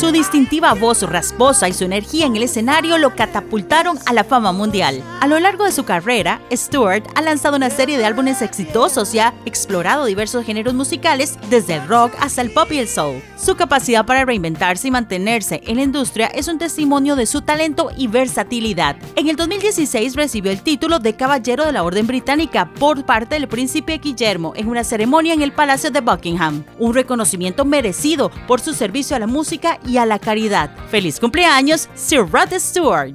Su 0.00 0.12
distintiva 0.12 0.72
voz 0.72 1.02
rasposa 1.02 1.68
y 1.68 1.74
su 1.74 1.84
energía 1.84 2.24
en 2.24 2.34
el 2.34 2.44
escenario 2.44 2.96
lo 2.96 3.14
catapultaron 3.14 3.98
a 4.06 4.14
la 4.14 4.24
fama 4.24 4.50
mundial. 4.50 5.02
A 5.20 5.26
lo 5.26 5.38
largo 5.38 5.66
de 5.66 5.72
su 5.72 5.84
carrera, 5.84 6.40
Stewart 6.50 7.04
ha 7.14 7.20
lanzado 7.20 7.56
una 7.56 7.68
serie 7.68 7.98
de 7.98 8.06
álbumes 8.06 8.40
exitosos 8.40 9.14
y 9.14 9.18
ha 9.18 9.34
explorado 9.44 10.06
diversos 10.06 10.46
géneros 10.46 10.72
musicales, 10.72 11.36
desde 11.50 11.74
el 11.74 11.86
rock 11.86 12.14
hasta 12.18 12.40
el 12.40 12.50
pop 12.50 12.72
y 12.72 12.78
el 12.78 12.88
soul. 12.88 13.20
Su 13.36 13.56
capacidad 13.56 14.06
para 14.06 14.24
reinventarse 14.24 14.88
y 14.88 14.90
mantenerse 14.90 15.60
en 15.66 15.76
la 15.76 15.82
industria 15.82 16.28
es 16.28 16.48
un 16.48 16.56
testimonio 16.56 17.14
de 17.14 17.26
su 17.26 17.42
talento 17.42 17.90
y 17.94 18.06
versatilidad. 18.06 18.96
En 19.16 19.28
el 19.28 19.36
2016 19.36 20.16
recibió 20.16 20.50
el 20.50 20.62
título 20.62 20.98
de 20.98 21.14
Caballero 21.14 21.66
de 21.66 21.72
la 21.72 21.82
Orden 21.82 22.06
Británica 22.06 22.72
por 22.72 23.04
parte 23.04 23.34
del 23.34 23.48
príncipe 23.48 23.98
Guillermo 23.98 24.54
en 24.56 24.68
una 24.68 24.82
ceremonia 24.82 25.34
en 25.34 25.42
el 25.42 25.52
Palacio 25.52 25.90
de 25.90 26.00
Buckingham, 26.00 26.64
un 26.78 26.94
reconocimiento 26.94 27.66
merecido 27.66 28.30
por 28.46 28.60
su 28.60 28.72
servicio 28.72 29.14
a 29.14 29.18
la 29.18 29.26
música 29.26 29.78
y 29.89 29.89
a 29.98 30.06
la 30.06 30.18
caridad. 30.18 30.70
¡Feliz 30.90 31.18
cumpleaños, 31.20 31.88
Sir 31.94 32.26
Rod 32.30 32.52
Stewart! 32.58 33.14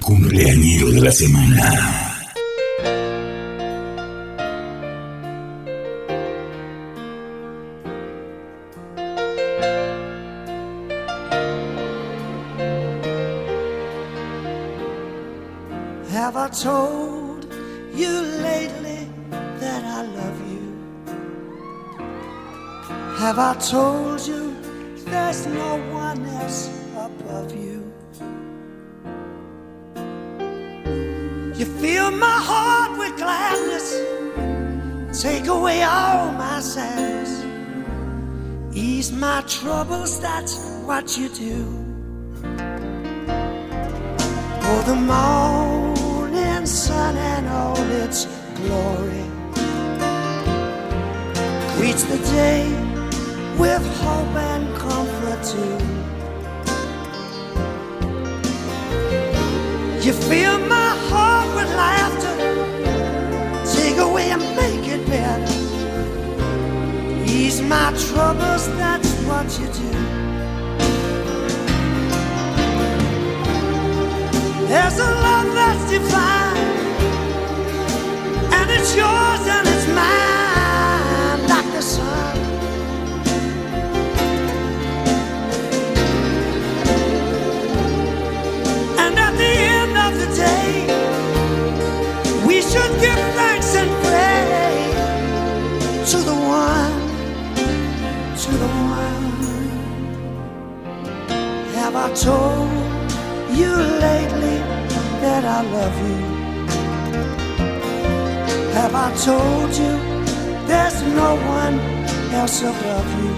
Cumpleañero 0.00 0.90
de 0.90 1.00
la 1.00 1.12
semana. 1.12 2.14
Have 16.10 16.36
I 16.36 16.48
told 16.48 17.46
you 17.94 18.08
lately 18.42 19.08
that 19.60 19.84
I 19.84 20.02
love 20.02 20.40
you? 20.50 20.64
Have 23.18 23.38
I 23.38 23.54
told 23.54 24.26
you 24.26 24.43
there's 25.34 25.46
no 25.46 25.76
one 25.92 26.24
else 26.26 26.68
above 26.96 27.52
you? 27.52 27.92
You 31.58 31.66
fill 31.80 32.10
my 32.12 32.38
heart 32.50 32.98
with 32.98 33.16
gladness, 33.16 33.88
take 35.22 35.46
away 35.48 35.82
all 35.82 36.30
my 36.32 36.60
sadness, 36.60 37.44
ease 38.76 39.10
my 39.10 39.42
troubles, 39.48 40.20
that's 40.20 40.56
what 40.86 41.18
you 41.18 41.28
do. 41.30 41.64
For 44.64 44.80
the 44.90 44.98
morning 45.14 46.66
sun 46.66 47.16
and 47.16 47.48
all 47.48 47.90
its 48.02 48.26
glory 48.56 49.26
greets 51.76 52.04
the 52.04 52.18
day 52.30 52.94
with 53.58 53.84
hope 54.00 54.34
too. 55.44 55.76
You 60.04 60.12
fill 60.12 60.58
my 60.60 60.90
heart 61.08 61.48
with 61.56 61.70
laughter, 61.76 62.36
take 63.76 63.98
away 63.98 64.30
and 64.30 64.42
make 64.56 64.88
it 64.88 65.06
better. 65.06 65.52
Ease 67.26 67.60
my 67.60 67.92
troubles, 68.06 68.68
that's 68.78 69.12
what 69.28 69.46
you 69.58 69.66
do. 69.66 69.90
There's 74.68 74.98
a 74.98 75.10
love 75.26 75.48
that's 75.58 75.90
divine, 75.90 76.56
and 78.56 78.70
it's 78.70 78.96
yours 78.96 79.46
and 79.56 79.73
should 92.74 92.94
give 93.00 93.22
thanks 93.38 93.70
and 93.80 93.90
pray 94.04 94.40
to 96.10 96.18
the 96.30 96.36
one, 96.62 96.96
to 98.44 98.50
the 98.62 98.70
one. 98.98 99.26
Have 101.78 101.94
I 102.06 102.08
told 102.28 102.70
you 103.58 103.72
lately 104.06 104.58
that 105.22 105.42
I 105.56 105.60
love 105.76 105.96
you? 106.08 106.18
Have 108.78 108.94
I 109.06 109.08
told 109.28 109.70
you 109.82 109.94
there's 110.70 110.98
no 111.20 111.30
one 111.60 111.76
else 112.38 112.58
above 112.72 113.08
you? 113.20 113.32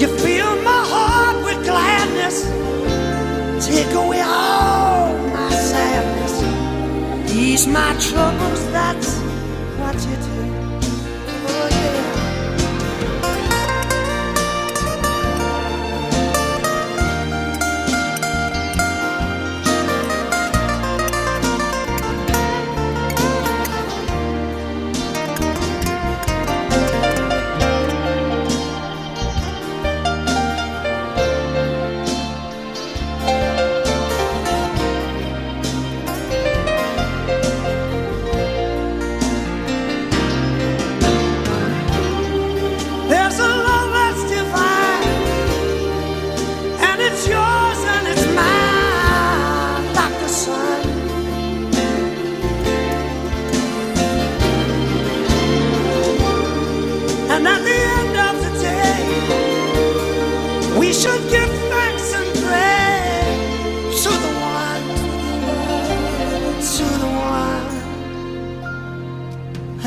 You 0.00 0.08
fill 0.22 0.54
my 0.70 0.82
heart 0.92 1.36
with 1.44 1.58
gladness, 1.66 2.36
take 3.66 3.92
away 4.02 4.22
all 4.22 4.41
ease 7.52 7.66
my 7.66 7.92
troubles, 7.98 8.72
that's 8.72 9.21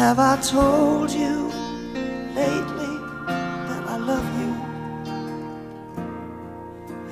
Have 0.05 0.19
I 0.19 0.37
told 0.37 1.09
you 1.09 1.49
lately 2.35 2.95
that 3.25 3.83
I 3.87 3.97
love 3.97 4.27
you? 4.39 4.51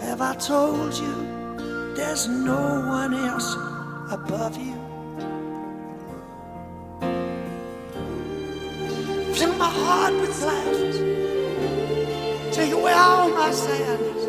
Have 0.01 0.21
I 0.21 0.35
told 0.35 0.93
you 0.93 1.95
there's 1.95 2.27
no 2.27 2.85
one 2.85 3.15
else 3.15 3.55
above 4.11 4.57
you? 4.57 4.77
Fill 9.37 9.53
my 9.55 9.71
heart 9.81 10.13
with 10.21 10.43
love, 10.43 10.93
Take 12.53 12.73
away 12.73 12.93
all 12.93 13.27
my 13.29 13.49
sadness. 13.49 14.23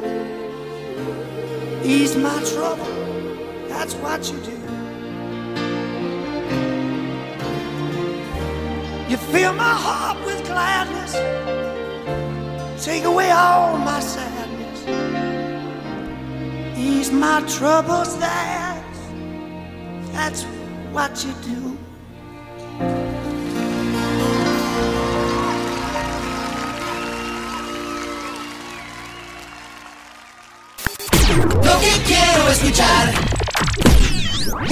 Ease 1.84 2.16
my 2.16 2.42
trouble. 2.54 2.94
That's 3.68 3.94
what 3.96 4.32
you 4.32 4.38
do. 4.40 4.63
You 9.08 9.18
fill 9.18 9.52
my 9.52 9.74
heart 9.86 10.24
with 10.24 10.44
gladness, 10.46 11.12
take 12.84 13.04
away 13.04 13.30
all 13.30 13.76
my 13.76 14.00
sadness, 14.00 14.80
ease 16.78 17.12
my 17.12 17.40
troubles. 17.46 18.18
That's 18.18 19.04
that's 20.12 20.44
what 20.92 21.24
you 21.24 21.32
do. 21.44 21.78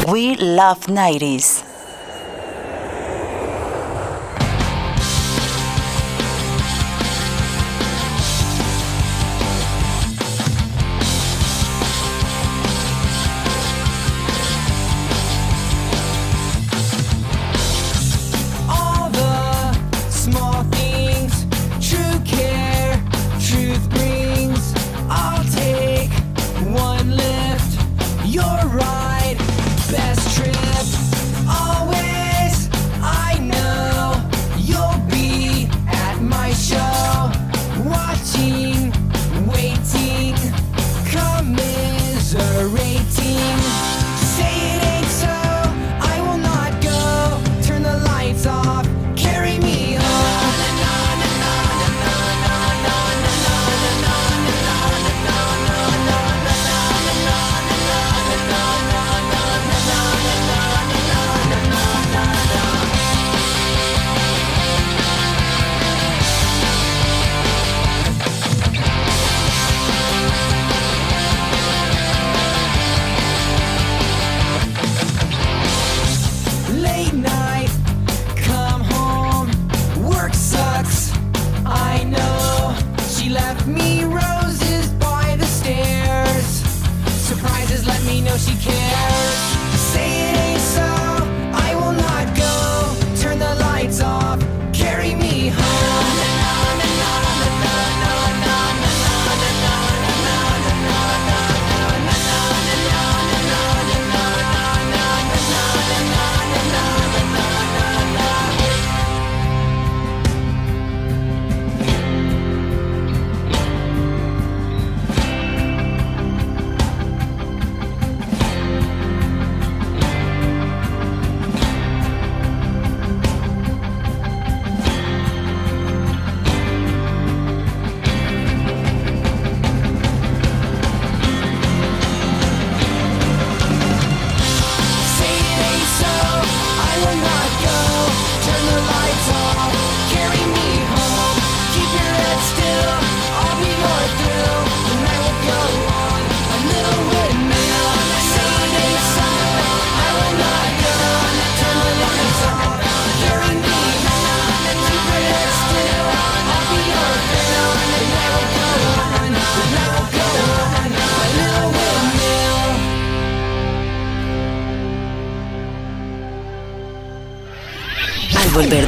We 0.09 0.37
love 0.37 0.87
90s. 0.87 1.72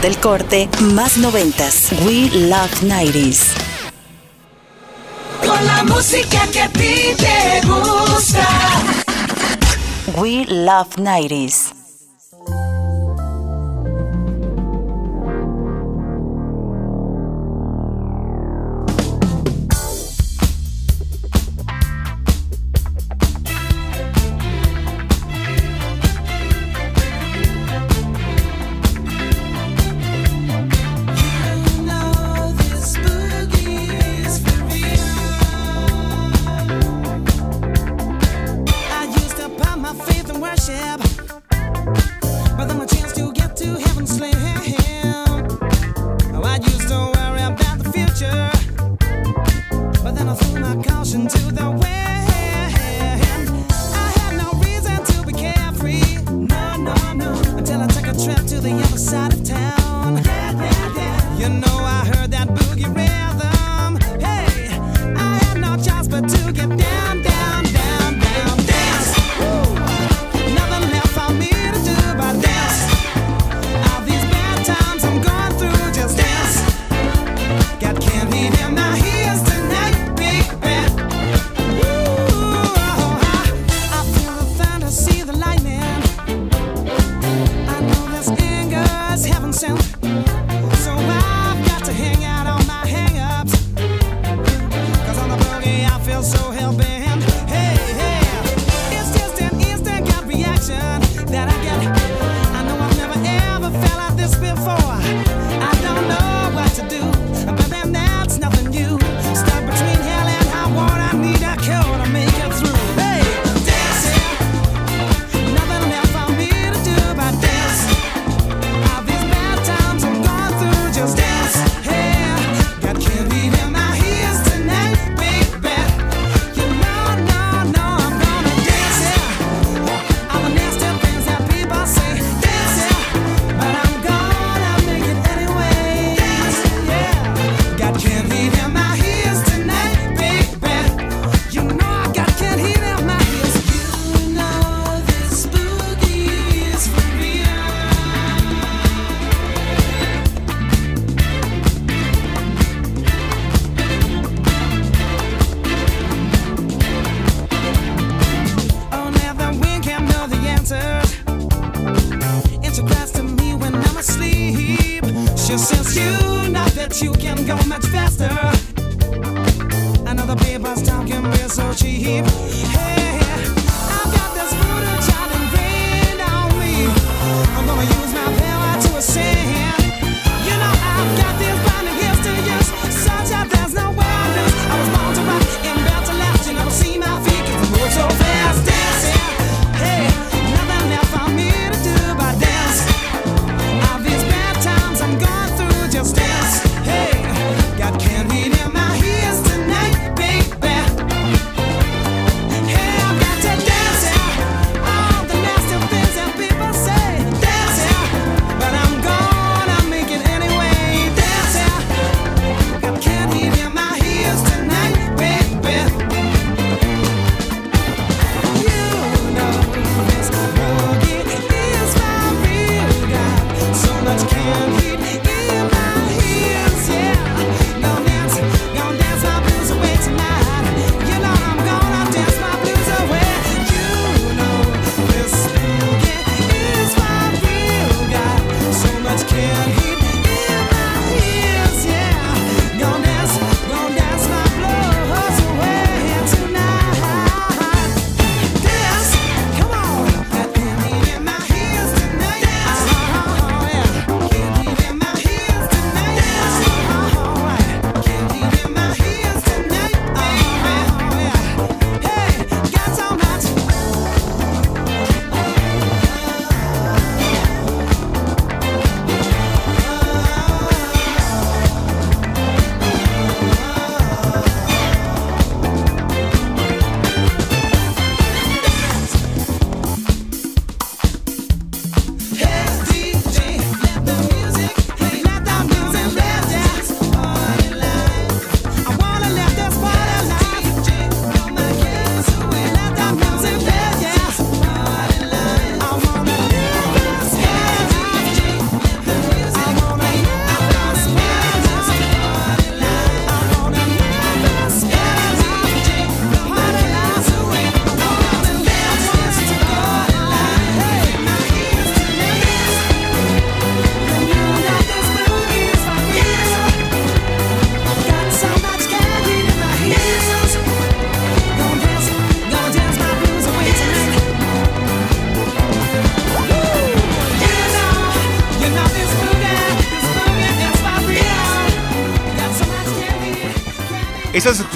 del 0.05 0.19
corte, 0.19 0.69
más 0.93 1.17
noventas. 1.17 1.89
We 2.05 2.29
Love 2.29 2.83
90s. 2.83 3.55
Con 5.41 5.67
la 5.67 5.83
música 5.85 6.47
que 6.53 6.61
a 6.61 6.69
ti 6.69 7.15
te 7.17 7.67
gusta. 7.67 8.47
We 10.19 10.45
Love 10.47 10.97
90s. 10.99 11.74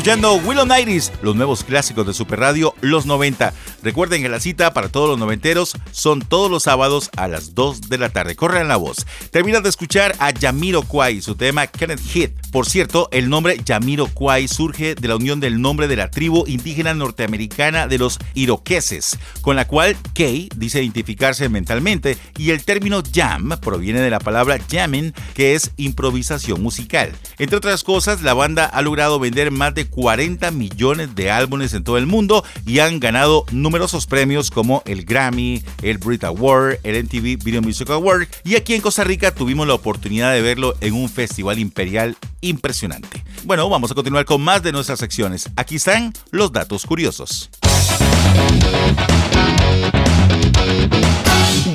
Escuchando 0.09 0.49
Willow 0.49 0.65
Nighties, 0.65 1.13
los 1.21 1.37
nuevos 1.37 1.65
clásicos 1.65 2.07
de 2.07 2.15
Super 2.15 2.41
Radio 2.41 2.75
Los 2.81 3.05
90. 3.05 3.53
Recuerden 3.83 4.23
que 4.23 4.31
la 4.31 4.41
cita 4.41 4.73
para 4.73 4.89
todos 4.89 5.07
los 5.07 5.19
noventeros 5.19 5.75
son 5.91 6.21
todos 6.21 6.51
los 6.51 6.63
sábados 6.63 7.11
a 7.19 7.29
las 7.29 7.55
2 7.55 7.91
de 7.91 7.99
la 7.99 8.09
tarde. 8.09 8.35
Corran 8.35 8.69
la 8.69 8.79
voz. 8.79 9.05
Terminas 9.31 9.63
de 9.63 9.69
escuchar 9.69 10.17
a 10.19 10.31
Yamiro 10.31 10.81
Kwai, 10.81 11.21
su 11.21 11.35
tema 11.35 11.67
Kenneth 11.67 12.01
Hit. 12.01 12.31
Por 12.51 12.67
cierto, 12.67 13.09
el 13.13 13.29
nombre 13.29 13.61
Yamiro 13.63 14.07
Kwai 14.07 14.49
surge 14.49 14.95
de 14.95 15.09
la 15.09 15.17
unión 15.17 15.39
del 15.39 15.61
nombre 15.61 15.87
de 15.87 15.97
la 15.97 16.11
tribu 16.11 16.45
indígena 16.47 16.95
norteamericana 16.95 17.87
de 17.89 17.99
los 17.99 18.19
iroqueses, 18.35 19.19
con 19.43 19.55
la 19.55 19.67
cual 19.67 19.97
Kay 20.15 20.49
dice 20.57 20.83
identificarse 20.83 21.51
mentalmente, 21.51 22.17
y 22.39 22.51
el 22.51 22.65
término 22.65 23.03
jam 23.15 23.51
proviene 23.61 24.01
de 24.01 24.09
la 24.09 24.19
palabra 24.19 24.59
jamming, 24.71 25.13
que 25.35 25.55
es 25.55 25.73
improvisación 25.77 26.63
musical. 26.63 27.13
Entre 27.39 27.57
otras 27.57 27.85
cosas, 27.85 28.23
la 28.23 28.33
banda 28.33 28.65
ha 28.65 28.81
logrado 28.81 29.19
vender 29.19 29.51
más 29.51 29.75
de 29.75 29.87
40 29.87 30.51
millones 30.51 31.15
de 31.15 31.31
álbumes 31.31 31.75
en 31.75 31.85
todo 31.85 31.99
el 31.99 32.07
mundo 32.07 32.45
y 32.67 32.79
han 32.79 32.99
ganado 32.99 33.45
numerosos 33.53 34.07
premios 34.07 34.51
como 34.51 34.83
el 34.87 35.05
Grammy, 35.05 35.63
el 35.83 35.99
Brit 35.99 36.25
Award, 36.25 36.79
el 36.83 37.05
MTV 37.05 37.45
Video 37.45 37.61
Music 37.61 37.91
Award 37.91 38.29
y 38.45 38.57
aquí 38.57 38.75
en 38.75 38.81
Costa 38.81 39.05
Rica 39.05 39.35
tuvimos 39.35 39.67
la 39.67 39.75
oportunidad 39.75 40.33
de 40.33 40.43
verlo 40.43 40.75
en 40.81 40.95
un 40.95 41.09
festival 41.09 41.59
imperial 41.59 42.17
impresionante. 42.41 43.25
Bueno, 43.45 43.69
vamos 43.69 43.91
a 43.91 43.95
continuar 43.95 44.25
con 44.25 44.41
más 44.41 44.63
de 44.63 44.73
nuestras 44.73 44.99
secciones. 44.99 45.49
Aquí 45.57 45.77
están 45.77 46.13
los 46.31 46.53
datos 46.53 46.85
curiosos. 46.87 47.51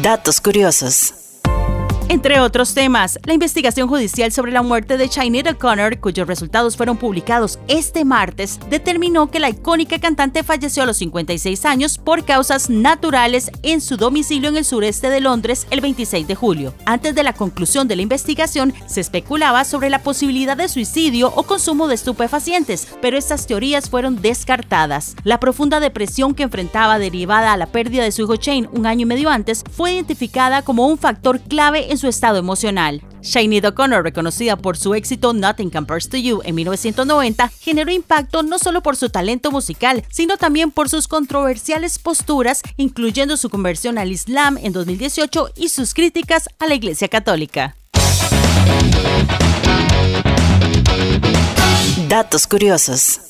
Datos 0.01 0.41
curiosos. 0.41 1.13
Entre 2.09 2.39
otros 2.41 2.73
temas, 2.73 3.17
la 3.23 3.33
investigación 3.33 3.87
judicial 3.87 4.31
sobre 4.31 4.51
la 4.51 4.61
muerte 4.61 4.97
de 4.97 5.07
Sinead 5.07 5.47
O'Connor, 5.47 5.99
cuyos 5.99 6.27
resultados 6.27 6.75
fueron 6.75 6.97
publicados 6.97 7.57
este 7.67 8.03
martes, 8.05 8.59
determinó 8.69 9.31
que 9.31 9.39
la 9.39 9.49
icónica 9.49 9.99
cantante 9.99 10.43
falleció 10.43 10.83
a 10.83 10.85
los 10.85 10.97
56 10.97 11.65
años 11.65 11.97
por 11.97 12.25
causas 12.25 12.69
naturales 12.69 13.51
en 13.63 13.79
su 13.81 13.95
domicilio 13.97 14.49
en 14.49 14.57
el 14.57 14.65
sureste 14.65 15.09
de 15.09 15.21
Londres 15.21 15.65
el 15.71 15.81
26 15.81 16.27
de 16.27 16.35
julio. 16.35 16.73
Antes 16.85 17.15
de 17.15 17.23
la 17.23 17.33
conclusión 17.33 17.87
de 17.87 17.95
la 17.95 18.01
investigación, 18.01 18.73
se 18.85 19.01
especulaba 19.01 19.63
sobre 19.63 19.89
la 19.89 20.03
posibilidad 20.03 20.57
de 20.57 20.67
suicidio 20.67 21.31
o 21.35 21.43
consumo 21.43 21.87
de 21.87 21.95
estupefacientes, 21.95 22.87
pero 23.01 23.17
estas 23.17 23.47
teorías 23.47 23.89
fueron 23.89 24.21
descartadas. 24.21 25.15
La 25.23 25.39
profunda 25.39 25.79
depresión 25.79 26.35
que 26.35 26.43
enfrentaba 26.43 26.99
derivada 26.99 27.53
a 27.53 27.57
la 27.57 27.67
pérdida 27.67 28.03
de 28.03 28.11
su 28.11 28.23
hijo 28.23 28.35
Shane 28.35 28.69
un 28.73 28.85
año 28.85 29.03
y 29.03 29.05
medio 29.05 29.29
antes 29.29 29.63
fue 29.71 29.93
identificada 29.93 30.61
como 30.61 30.87
un 30.87 30.97
factor 30.97 31.39
clave 31.39 31.91
en 31.91 31.97
su 32.03 32.09
estado 32.09 32.37
emocional. 32.37 33.01
O'Connor, 33.65 34.03
reconocida 34.03 34.57
por 34.57 34.75
su 34.75 34.93
éxito 34.93 35.31
Nothing 35.31 35.69
Compares 35.69 36.09
to 36.09 36.17
You 36.17 36.41
en 36.43 36.53
1990, 36.55 37.49
generó 37.61 37.93
impacto 37.93 38.43
no 38.43 38.59
solo 38.59 38.83
por 38.83 38.97
su 38.97 39.09
talento 39.09 39.51
musical, 39.51 40.03
sino 40.11 40.35
también 40.35 40.69
por 40.71 40.89
sus 40.89 41.07
controversiales 41.07 41.99
posturas, 41.99 42.61
incluyendo 42.75 43.37
su 43.37 43.49
conversión 43.49 43.97
al 43.97 44.11
Islam 44.11 44.57
en 44.61 44.73
2018 44.73 45.51
y 45.55 45.69
sus 45.69 45.93
críticas 45.93 46.49
a 46.59 46.67
la 46.67 46.75
Iglesia 46.75 47.07
Católica. 47.07 47.77
Datos 52.09 52.47
curiosos. 52.47 53.21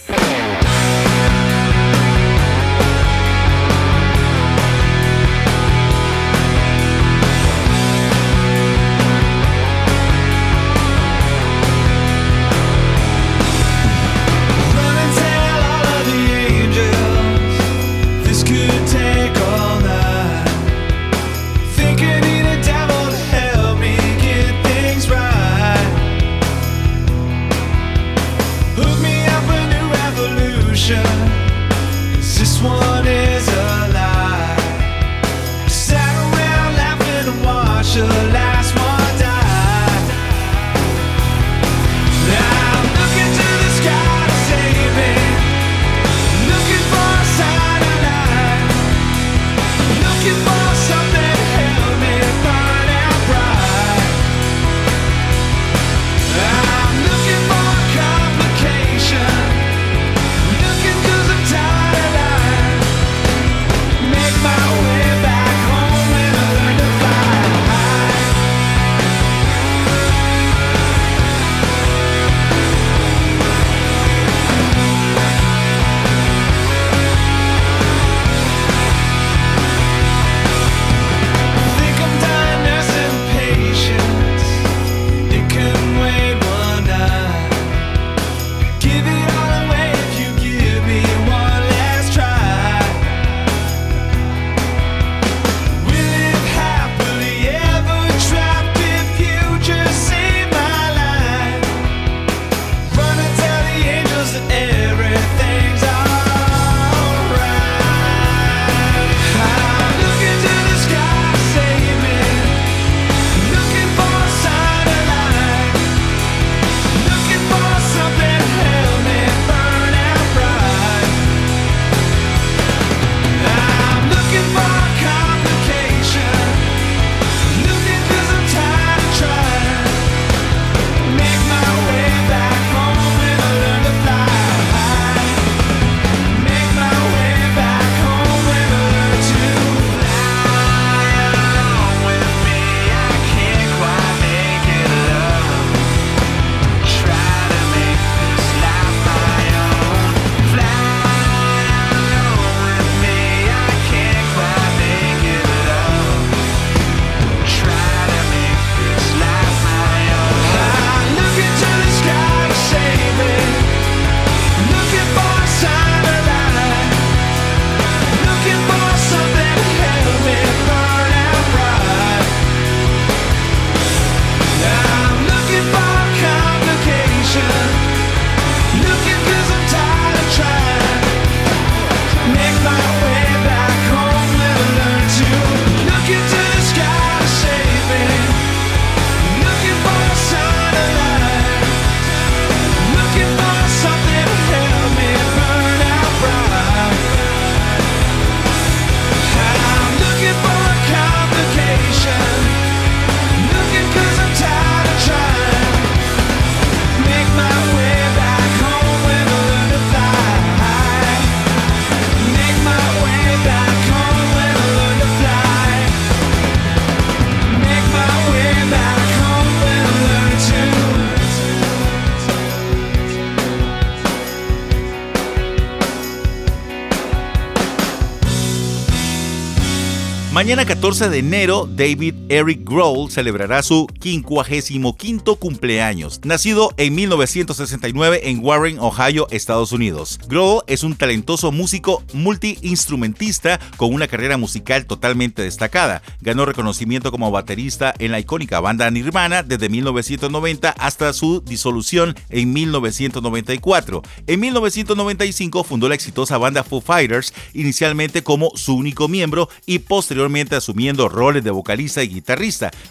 Mañana 230.44 230.66
14 230.66 231.08
de 231.08 231.20
enero, 231.20 231.70
David 231.72 232.23
Eric 232.34 232.68
Grohl 232.68 233.12
celebrará 233.12 233.62
su 233.62 233.88
55 234.02 235.36
cumpleaños. 235.36 236.20
Nacido 236.24 236.74
en 236.78 236.96
1969 236.96 238.22
en 238.24 238.44
Warren, 238.44 238.80
Ohio, 238.80 239.28
Estados 239.30 239.72
Unidos. 239.72 240.20
Grohl 240.28 240.64
es 240.66 240.82
un 240.82 240.96
talentoso 240.96 241.52
músico 241.52 242.02
multiinstrumentista 242.12 243.60
con 243.78 243.94
una 243.94 244.08
carrera 244.08 244.38
musical 244.38 244.88
totalmente 244.88 245.44
destacada. 245.44 246.02
Ganó 246.22 246.46
reconocimiento 246.46 247.12
como 247.12 247.30
baterista 247.30 247.94
en 248.00 248.12
la 248.12 248.20
icónica 248.20 248.60
banda 248.60 248.90
Nirvana 248.90 249.44
desde 249.44 249.70
1990 249.70 250.72
hasta 250.72 251.14
su 251.14 251.42
disolución 251.42 252.16
en 252.30 252.52
1994. 252.52 254.02
En 254.26 254.40
1995 254.40 255.64
fundó 255.64 255.88
la 255.88 255.94
exitosa 255.94 256.40
banda 256.40 256.64
Foo 256.64 256.82
Fighters, 256.82 257.32
inicialmente 257.54 258.24
como 258.24 258.50
su 258.56 258.76
único 258.76 259.08
miembro 259.08 259.50
y 259.68 259.78
posteriormente 259.78 260.56
asumiendo 260.56 261.10
roles 261.10 261.44
de 261.44 261.52
vocalista 261.52 262.02
y 262.02 262.23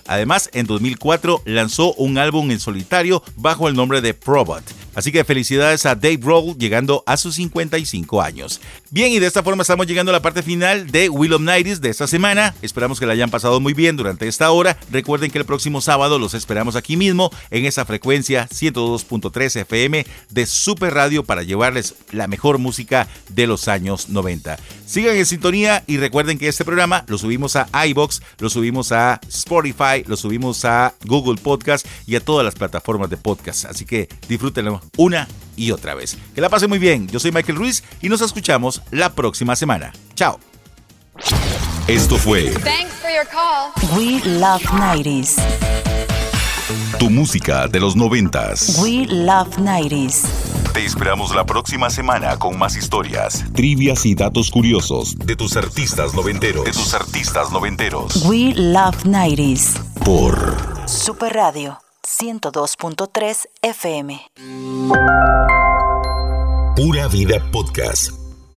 Además, 0.07 0.51
en 0.53 0.67
2004 0.67 1.43
lanzó 1.45 1.95
un 1.95 2.19
álbum 2.19 2.51
en 2.51 2.61
solitario 2.61 3.23
bajo 3.37 3.69
el 3.69 3.75
nombre 3.75 4.01
de 4.01 4.15
Probot. 4.15 4.63
Así 4.95 5.13
que 5.13 5.25
felicidades 5.25 5.87
a 5.87 5.95
Dave 5.95 6.17
Grohl 6.17 6.57
llegando 6.59 7.03
a 7.07 7.17
sus 7.17 7.37
55 7.37 8.21
años. 8.21 8.61
Bien, 8.91 9.13
y 9.13 9.19
de 9.19 9.27
esta 9.27 9.43
forma 9.43 9.63
estamos 9.63 9.87
llegando 9.87 10.11
a 10.11 10.13
la 10.13 10.23
parte 10.23 10.43
final 10.43 10.91
de 10.91 11.09
Will 11.09 11.33
of 11.33 11.43
de 11.43 11.89
esta 11.89 12.07
semana. 12.07 12.55
Esperamos 12.63 13.01
que 13.01 13.07
la 13.07 13.15
hayan 13.15 13.31
pasado 13.31 13.61
muy 13.61 13.73
bien 13.73 13.97
durante 13.97 14.29
esta 14.29 14.51
hora. 14.51 14.77
Recuerden 14.91 15.31
que 15.31 15.39
el 15.39 15.45
próximo 15.45 15.81
sábado 15.81 16.19
los 16.19 16.35
esperamos 16.35 16.77
aquí 16.77 16.97
mismo 16.97 17.31
en 17.51 17.65
esa 17.65 17.85
frecuencia 17.85 18.49
102.3 18.49 19.61
FM 19.63 20.07
de 20.31 20.47
Super 20.47 20.95
Radio 20.95 21.25
para 21.25 21.43
llevarles 21.43 21.95
la 22.11 22.27
mejor 22.27 22.59
música 22.59 23.09
de 23.31 23.47
los 23.47 23.69
años 23.69 24.09
90. 24.11 24.59
Sigan 24.87 25.17
en 25.17 25.27
sintonía 25.27 25.85
y 25.87 25.97
recuerden 25.97 26.39
que 26.39 26.49
este 26.49 26.65
programa 26.65 27.05
lo 27.09 27.17
subimos 27.17 27.57
a 27.57 27.69
iBox, 27.87 28.21
lo 28.39 28.51
subimos 28.51 28.93
a 28.93 29.21
Spotify, 29.29 30.05
lo 30.07 30.17
subimos 30.17 30.65
a 30.65 30.95
Google 31.05 31.41
Podcast 31.41 31.87
y 32.07 32.17
a 32.17 32.21
todas 32.21 32.45
las 32.45 32.55
plataformas 32.55 33.09
de 33.09 33.17
podcast. 33.17 33.65
Así 33.65 33.87
que 33.87 34.09
disfrútenlo 34.29 34.82
una 34.97 35.29
y 35.57 35.71
otra 35.71 35.95
vez. 35.95 36.17
Que 36.35 36.41
la 36.41 36.49
pasen 36.49 36.69
muy 36.69 36.79
bien. 36.79 37.09
Yo 37.09 37.21
soy 37.21 37.33
Michael 37.33 37.59
Ruiz 37.59 37.83
y 38.01 38.09
nos 38.09 38.21
escuchamos 38.21 38.83
la 38.91 39.13
próxima 39.13 39.57
semana. 39.57 39.93
Chao. 40.15 40.39
Esto 41.89 42.17
fue 42.17 42.51
Thanks 42.51 42.95
for 43.01 43.11
your 43.11 43.27
call. 43.27 43.73
We 43.97 44.21
Love 44.39 44.63
90s. 44.63 45.37
tu 46.99 47.11
música 47.11 47.69
de 47.69 47.81
los 47.81 47.97
noventas. 47.97 48.79
We 48.81 49.07
Love 49.09 49.59
90s. 49.59 50.23
Te 50.73 50.85
esperamos 50.87 51.35
la 51.35 51.45
próxima 51.45 51.91
semana 51.91 52.39
con 52.39 52.59
más 52.59 52.77
historias, 52.77 53.45
trivias 53.53 54.07
y 54.07 54.15
datos 54.15 54.51
curiosos 54.51 55.17
de 55.19 55.37
tus 55.37 55.57
artistas 55.57 56.15
noventeros. 56.15 56.65
De 56.65 56.73
tus 56.73 56.95
artistas 56.95 57.51
noventeros. 57.53 58.25
We 58.25 58.55
Love 58.55 59.05
90s. 59.05 59.79
Por 60.05 60.57
Super 60.87 61.35
Radio 61.35 61.79
102.3 62.07 63.47
FM. 63.63 64.21
Pura 66.77 67.07
Vida 67.09 67.39
Podcast. 67.53 68.22